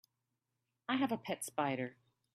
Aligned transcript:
I 0.89 0.95
have 0.95 1.11
a 1.11 1.17
pet 1.19 1.45
spider. 1.45 1.95